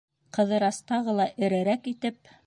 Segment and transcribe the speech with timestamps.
[0.37, 2.33] Ҡыҙырас тағы ла эрерәк итеп: